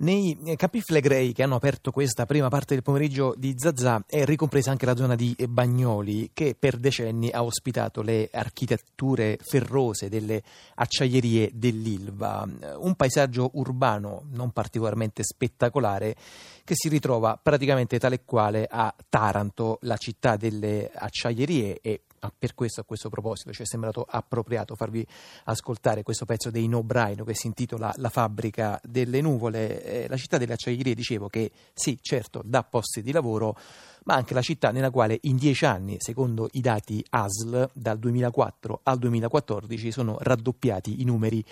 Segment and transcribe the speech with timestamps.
[0.00, 4.70] Nei campi flegrei che hanno aperto questa prima parte del pomeriggio di Zazà è ricompresa
[4.70, 10.42] anche la zona di Bagnoli che per decenni ha ospitato le architetture ferrose delle
[10.76, 16.16] acciaierie dell'Ilva, un paesaggio urbano non particolarmente spettacolare
[16.64, 22.04] che si ritrova praticamente tale quale a Taranto, la città delle acciaierie e
[22.36, 25.06] per questo, a questo proposito, ci è sembrato appropriato farvi
[25.44, 29.82] ascoltare questo pezzo dei No Braino che si intitola La fabbrica delle nuvole.
[29.82, 33.56] Eh, la città delle acciaierie, dicevo che sì, certo, dà posti di lavoro,
[34.04, 38.80] ma anche la città nella quale in dieci anni, secondo i dati ASL, dal 2004
[38.82, 41.44] al 2014 sono raddoppiati i numeri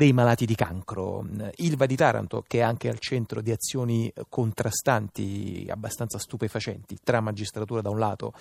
[0.00, 1.26] dei malati di cancro.
[1.56, 7.82] Ilva di Taranto, che è anche al centro di azioni contrastanti abbastanza stupefacenti tra magistratura
[7.82, 8.32] da un lato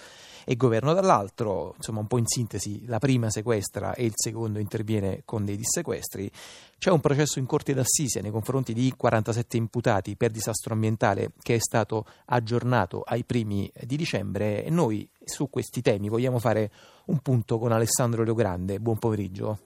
[0.45, 5.23] e governo dall'altro, insomma un po' in sintesi, la prima sequestra e il secondo interviene
[5.25, 6.31] con dei dissequestri.
[6.77, 11.55] C'è un processo in corte d'assise nei confronti di 47 imputati per disastro ambientale che
[11.55, 16.71] è stato aggiornato ai primi di dicembre e noi su questi temi vogliamo fare
[17.05, 18.79] un punto con Alessandro Leogrande.
[18.79, 19.57] Buon pomeriggio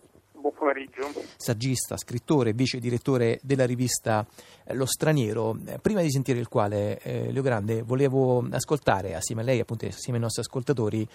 [0.64, 1.12] pomeriggio.
[1.38, 4.26] Saggista, scrittore, vice direttore della rivista
[4.70, 5.58] Lo Straniero.
[5.82, 10.18] Prima di sentire il quale, eh, Leo Grande, volevo ascoltare assieme a lei, appunto, assieme
[10.18, 11.08] ai nostri ascoltatori,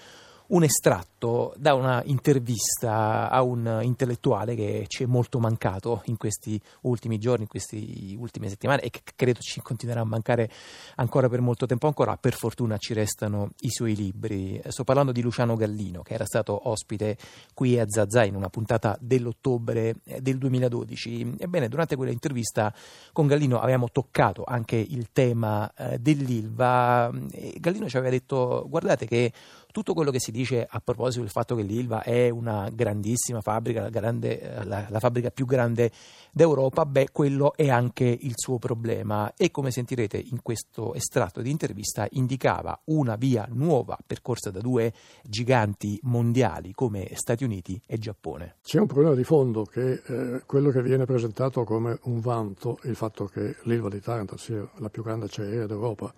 [0.49, 6.61] un estratto da una intervista a un intellettuale che ci è molto mancato in questi
[6.83, 7.77] ultimi giorni, in queste
[8.17, 10.51] ultime settimane e che credo ci continuerà a mancare
[10.97, 12.17] ancora per molto tempo ancora.
[12.17, 14.61] Per fortuna ci restano i suoi libri.
[14.69, 17.19] Sto parlando di Luciano Gallino, che era stato ospite
[17.53, 21.35] qui a Zazà in una puntata dell'ottobre del 2012.
[21.39, 22.73] Ebbene, durante quella intervista
[23.13, 27.11] con Gallino avevamo toccato anche il tema eh, dell'Ilva.
[27.57, 29.33] Gallino ci aveva detto: guardate che
[29.71, 33.83] tutto quello che si dice a proposito del fatto che l'Ilva è una grandissima fabbrica,
[33.83, 35.91] la, grande, la, la fabbrica più grande
[36.33, 41.51] d'Europa, beh, quello è anche il suo problema e come sentirete in questo estratto di
[41.51, 48.57] intervista indicava una via nuova percorsa da due giganti mondiali come Stati Uniti e Giappone.
[48.63, 52.97] C'è un problema di fondo che eh, quello che viene presentato come un vanto, il
[52.97, 56.13] fatto che l'Ilva di Taranto sia la più grande acciaieria d'Europa,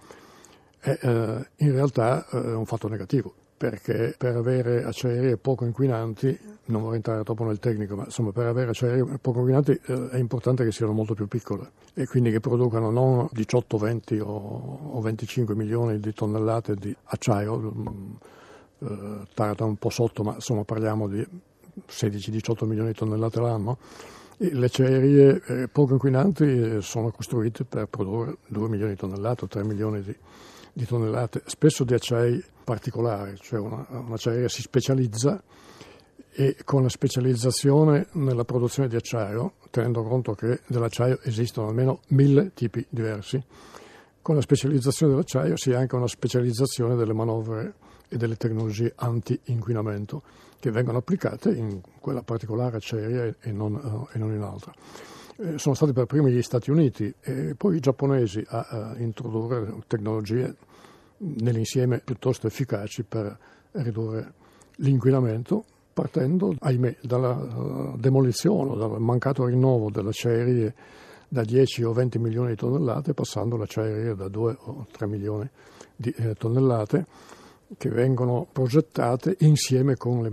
[0.79, 6.35] è eh, in realtà eh, un fatto negativo perché per avere acciaierie poco inquinanti,
[6.65, 10.17] non vorrei entrare troppo nel tecnico, ma insomma per avere acciaierie poco inquinanti eh, è
[10.17, 15.01] importante che siano molto più piccole e quindi che producano non 18, 20 o, o
[15.03, 18.13] 25 milioni di tonnellate di acciaio, mm,
[18.79, 21.23] eh, Taranto un po' sotto, ma insomma parliamo di
[21.87, 23.77] 16-18 milioni di tonnellate l'anno.
[24.39, 29.49] Le acciaierie eh, poco inquinanti eh, sono costruite per produrre 2 milioni di tonnellate o
[29.49, 30.17] 3 milioni di,
[30.73, 35.43] di tonnellate, spesso di acciai particolare, cioè una, un'acciaieria si specializza
[36.33, 42.53] e con la specializzazione nella produzione di acciaio, tenendo conto che dell'acciaio esistono almeno mille
[42.55, 43.43] tipi diversi,
[44.23, 47.75] con la specializzazione dell'acciaio si ha anche una specializzazione delle manovre
[48.09, 50.23] e delle tecnologie anti-inquinamento
[50.61, 54.73] che vengono applicate in quella particolare acciaieria e non, uh, e non in altra.
[55.43, 59.75] Eh, sono stati per primi gli Stati Uniti e poi i giapponesi a, a introdurre
[59.87, 60.55] tecnologie
[61.17, 63.39] nell'insieme piuttosto efficaci per
[63.73, 64.35] ridurre
[64.77, 65.65] l'inquinamento,
[65.95, 70.75] partendo, ahimè, dalla uh, demolizione, dal mancato rinnovo delle acciaierie
[71.27, 75.49] da 10 o 20 milioni di tonnellate, passando l'acciaieria da 2 o 3 milioni
[75.97, 77.07] di eh, tonnellate,
[77.79, 80.31] che vengono progettate insieme con le,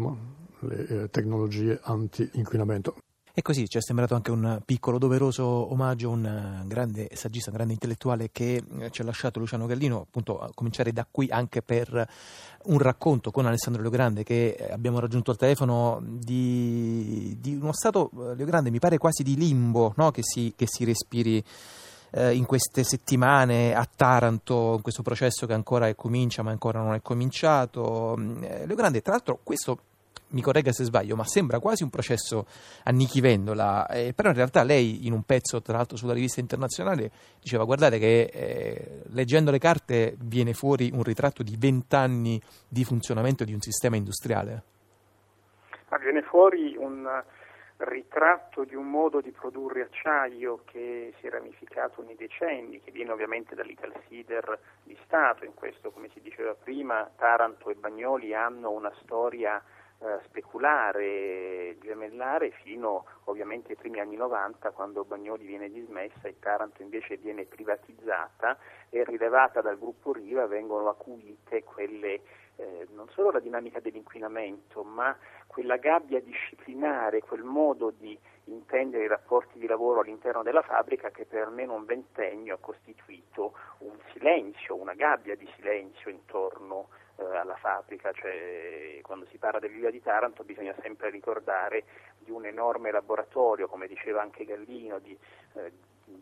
[0.67, 2.95] le eh, tecnologie anti-inquinamento.
[3.39, 7.55] E così ci è sembrato anche un piccolo doveroso omaggio a un grande saggista, un
[7.57, 11.61] grande intellettuale che eh, ci ha lasciato Luciano Gallino, appunto a cominciare da qui anche
[11.61, 12.09] per
[12.63, 18.35] un racconto con Alessandro Leogrande che abbiamo raggiunto al telefono di, di uno stato, eh,
[18.35, 20.09] Leogrande, mi pare quasi di limbo no?
[20.09, 21.43] che, si, che si respiri
[22.13, 26.95] eh, in queste settimane a Taranto, in questo processo che ancora comincia ma ancora non
[26.95, 28.17] è cominciato.
[28.17, 29.77] Eh, Leogrande, tra l'altro questo
[30.29, 32.45] mi corregga se sbaglio, ma sembra quasi un processo
[32.83, 36.39] a Nichi Vendola, eh, però in realtà lei in un pezzo tra l'altro sulla rivista
[36.39, 37.11] internazionale
[37.41, 43.43] diceva guardate che eh, leggendo le carte viene fuori un ritratto di vent'anni di funzionamento
[43.43, 44.63] di un sistema industriale.
[45.89, 47.07] Ma viene fuori un
[47.77, 53.11] ritratto di un modo di produrre acciaio che si è ramificato nei decenni, che viene
[53.11, 58.91] ovviamente dall'Italsider di Stato, in questo come si diceva prima Taranto e Bagnoli hanno una
[59.03, 59.61] storia
[59.99, 66.81] eh, speculare, gemellare fino ovviamente ai primi anni 90 quando Bagnoli viene dismessa e Taranto
[66.81, 68.57] invece viene privatizzata
[68.89, 72.21] e rilevata dal gruppo Riva vengono acuite quelle
[72.57, 75.15] eh, non solo la dinamica dell'inquinamento ma
[75.47, 81.25] quella gabbia disciplinare, quel modo di intendere i rapporti di lavoro all'interno della fabbrica che
[81.25, 88.11] per almeno un ventennio ha costituito un silenzio, una gabbia di silenzio intorno alla fabbrica,
[88.13, 91.83] cioè, quando si parla dell'Ilva di Taranto bisogna sempre ricordare
[92.19, 95.17] di un enorme laboratorio, come diceva anche Gallino, di
[95.53, 95.71] eh,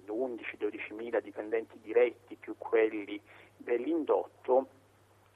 [0.08, 3.22] 11-12 mila dipendenti diretti più quelli
[3.58, 4.68] dell'indotto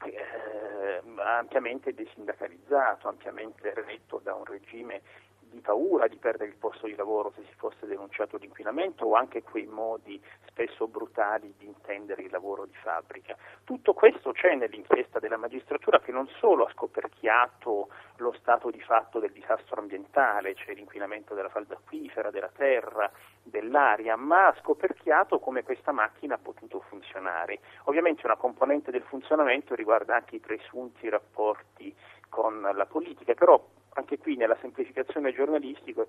[0.06, 5.02] eh, ampiamente desindacalizzato, ampiamente retto da un regime
[5.50, 9.44] di paura di perdere il posto di lavoro se si fosse denunciato l'inquinamento o anche
[9.44, 13.36] quei modi spesso brutali di intendere il lavoro di fabbrica.
[13.64, 19.20] Tutto questo c'è nell'inchiesta della magistratura che non solo ha scoperchiato lo stato di fatto
[19.20, 23.10] del disastro ambientale, cioè l'inquinamento della falda acquifera, della terra,
[23.42, 27.60] dell'aria, ma ha scoperchiato come questa macchina ha potuto funzionare.
[27.86, 31.96] Ovviamente una componente del funzionamento riguarda anche i presunti rapporti
[32.30, 33.62] con la politica, però
[33.94, 36.06] anche qui nella semplificazione giornalistica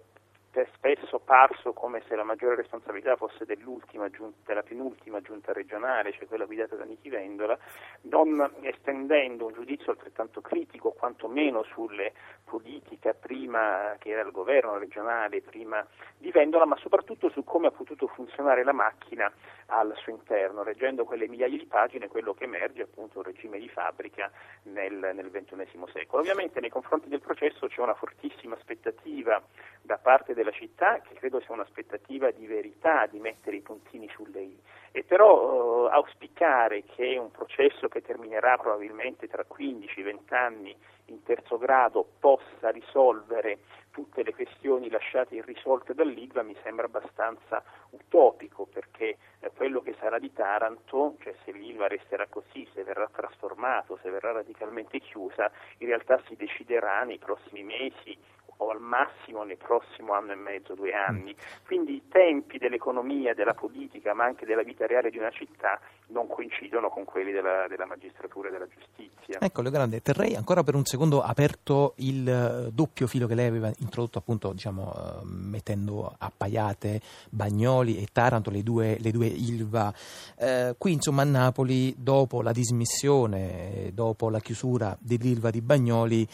[0.52, 6.26] è spesso parso come se la maggiore responsabilità fosse giunta, della penultima giunta regionale, cioè
[6.26, 7.56] quella guidata da Nichi Vendola,
[8.02, 12.12] non estendendo un giudizio altrettanto critico quantomeno sulle
[12.44, 15.86] politiche prima che era il governo regionale, prima
[16.18, 19.32] di Vendola, ma soprattutto su come ha potuto funzionare la macchina
[19.70, 20.62] al suo interno.
[20.62, 24.30] Leggendo quelle migliaia di pagine quello che emerge è appunto un regime di fabbrica
[24.64, 26.20] nel, nel XXI secolo.
[26.20, 29.42] Ovviamente nei confronti del processo c'è una fortissima aspettativa
[29.82, 34.40] da parte della città che credo sia un'aspettativa di verità, di mettere i puntini sulle
[34.40, 34.58] i.
[34.92, 40.76] E però eh, auspicare che un processo che terminerà probabilmente tra 15-20 anni
[41.10, 43.58] in terzo grado possa risolvere
[43.90, 50.18] tutte le questioni lasciate irrisolte dall'IGVA mi sembra abbastanza utopico perché eh, quello che sarà
[50.18, 55.88] di Taranto, cioè se l'ILVA resterà così, se verrà trasformato, se verrà radicalmente chiusa, in
[55.88, 58.16] realtà si deciderà nei prossimi mesi
[58.60, 61.34] o al massimo nel prossimo anno e mezzo, due anni.
[61.66, 66.26] Quindi i tempi dell'economia, della politica, ma anche della vita reale di una città non
[66.26, 69.38] coincidono con quelli della, della magistratura e della giustizia.
[69.40, 73.70] Ecco, Grande, terrei ancora per un secondo aperto il eh, doppio filo che lei aveva
[73.78, 79.92] introdotto appunto diciamo, uh, mettendo appaiate Bagnoli e Taranto, le due, le due Ilva.
[80.36, 86.28] Uh, qui insomma a Napoli, dopo la dismissione, dopo la chiusura dell'Ilva di Bagnoli,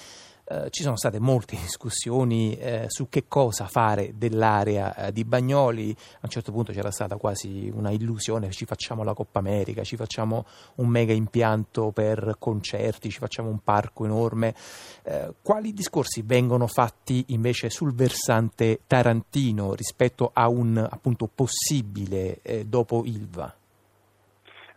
[0.49, 5.91] eh, ci sono state molte discussioni eh, su che cosa fare dell'area eh, di Bagnoli,
[5.91, 9.97] a un certo punto c'era stata quasi una illusione, ci facciamo la Coppa America, ci
[9.97, 10.45] facciamo
[10.77, 14.55] un mega impianto per concerti, ci facciamo un parco enorme.
[15.03, 22.65] Eh, quali discorsi vengono fatti invece sul versante tarantino rispetto a un appunto possibile eh,
[22.65, 23.53] dopo Ilva?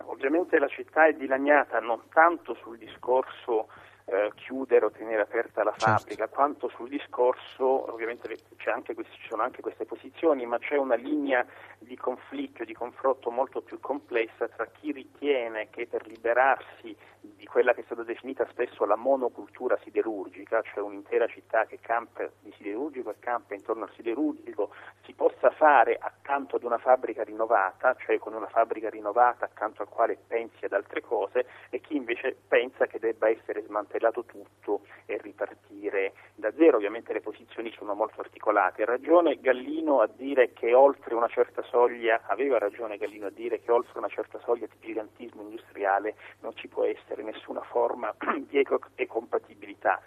[0.06, 3.68] Ovviamente la città è dilaniata non tanto sul discorso
[4.12, 5.86] eh, chiudere o tenere aperta la certo.
[5.86, 6.36] fabbrica, certo.
[6.36, 8.36] quanto sul discorso, ovviamente
[8.66, 11.46] anche, ci sono anche queste posizioni, ma c'è una linea
[11.78, 17.74] di conflitto di confronto molto più complessa tra chi ritiene che per liberarsi di quella
[17.74, 23.12] che è stata definita spesso la monocultura siderurgica, cioè un'intera città che campa di siderurgico
[23.12, 24.74] e campa intorno al siderurgico,
[25.04, 29.90] si possa fare accanto ad una fabbrica rinnovata, cioè con una fabbrica rinnovata accanto al
[29.90, 33.62] quale pensi ad altre cose, e chi invece pensa che debba essere
[34.00, 36.78] smantellato tutto e ripartire da zero.
[36.78, 38.86] Ovviamente le posizioni sono molto articolate.
[38.86, 43.72] Ragione Gallino a dire che oltre una certa soglia, aveva ragione Gallino a dire che
[43.72, 48.14] oltre una certa soglia di gigantismo industriale non ci può essere nessuna forma
[48.48, 50.02] di eco- e compatibilità.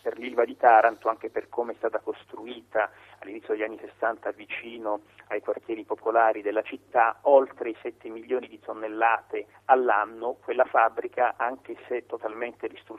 [0.00, 5.00] Per l'Ilva di Taranto, anche per come è stata costruita all'inizio degli anni 60 vicino
[5.28, 11.76] ai quartieri popolari della città, oltre i 7 milioni di tonnellate all'anno, quella fabbrica, anche
[11.86, 12.98] se totalmente ristrutturata,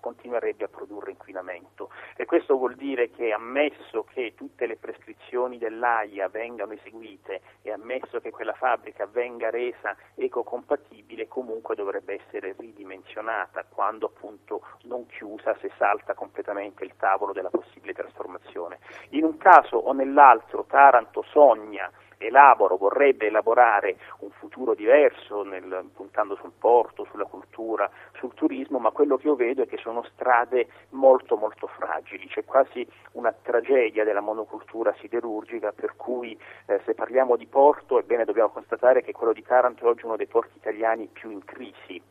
[0.00, 1.90] continuerebbe a produrre inquinamento.
[2.16, 8.20] E questo vuol dire che ammesso che tutte le prescrizioni dell'AIA vengano eseguite e ammesso
[8.20, 15.70] che quella fabbrica venga resa ecocompatibile, comunque dovrebbe essere ridimensionata quando appunto non chiusa se
[15.76, 18.78] salta completamente il tavolo della possibile trasformazione.
[19.10, 26.36] In un caso o nell'altro Taranto sogna elaboro, vorrebbe elaborare un futuro diverso nel, puntando
[26.36, 30.68] sul porto, sulla cultura, sul turismo, ma quello che io vedo è che sono strade
[30.90, 37.36] molto molto fragili, c'è quasi una tragedia della monocultura siderurgica per cui eh, se parliamo
[37.36, 41.08] di porto, ebbene dobbiamo constatare che quello di Taranto è oggi uno dei porti italiani
[41.12, 42.02] più in crisi.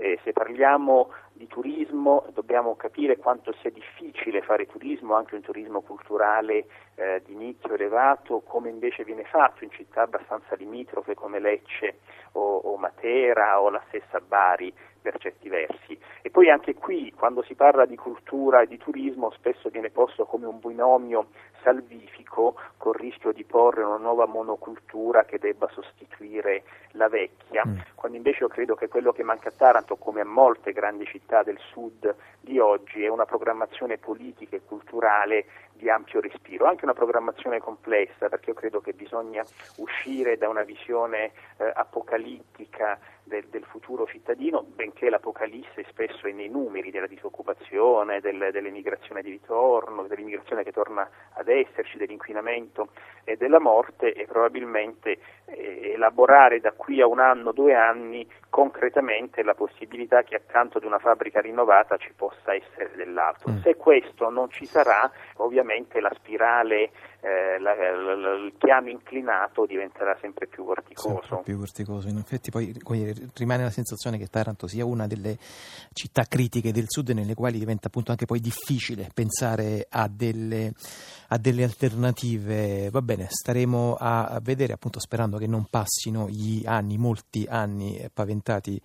[0.00, 5.80] Eh, se parliamo di turismo dobbiamo capire quanto sia difficile fare turismo, anche un turismo
[5.80, 11.98] culturale eh, di nicchio elevato, come invece viene fatto in città abbastanza limitrofe come Lecce
[12.32, 14.72] o, o Matera o la stessa Bari
[15.08, 15.98] per certi versi.
[16.20, 20.26] E poi anche qui, quando si parla di cultura e di turismo, spesso viene posto
[20.26, 21.28] come un binomio
[21.62, 26.62] salvifico col rischio di porre una nuova monocultura che debba sostituire
[26.92, 27.78] la vecchia, mm.
[27.94, 31.42] quando invece io credo che quello che manca a Taranto, come a molte grandi città
[31.42, 35.46] del sud di oggi, è una programmazione politica e culturale
[35.78, 39.44] di ampio respiro, anche una programmazione complessa, perché io credo che bisogna
[39.76, 46.48] uscire da una visione eh, apocalittica del, del, futuro cittadino, benché l'apocalisse spesso è nei
[46.48, 52.88] numeri della disoccupazione, del, dell'emigrazione di ritorno, dell'immigrazione che torna ad esserci, dell'inquinamento
[53.24, 59.42] e della morte e probabilmente eh, elaborare da qui a un anno, due anni concretamente
[59.42, 63.52] la possibilità che accanto ad una fabbrica rinnovata ci possa essere dell'altro.
[63.52, 63.58] Mm.
[63.58, 65.67] Se questo non ci sarà, ovviamente
[66.00, 71.20] la spirale, eh, la, la, il piano inclinato diventerà sempre più vorticoso.
[71.22, 72.08] Sempre più vorticoso.
[72.08, 72.74] In effetti poi
[73.34, 75.36] rimane la sensazione che Taranto sia una delle
[75.92, 80.72] città critiche del sud nelle quali diventa appunto anche poi difficile pensare a delle,
[81.28, 82.90] a delle alternative.
[82.90, 88.80] Va bene, staremo a vedere appunto sperando che non passino gli anni, molti anni paventati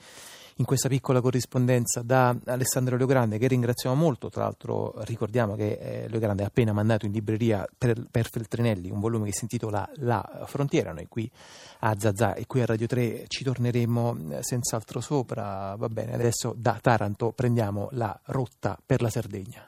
[0.57, 6.07] in questa piccola corrispondenza da Alessandro Leogrande che ringraziamo molto, tra l'altro ricordiamo che eh,
[6.09, 10.43] Leogrande ha appena mandato in libreria per, per Feltrinelli un volume che si intitola La
[10.45, 11.29] frontiera, noi qui
[11.79, 16.53] a Zazà e qui a Radio 3 ci torneremo eh, senz'altro sopra, va bene, adesso
[16.57, 19.61] da Taranto prendiamo la rotta per la Sardegna.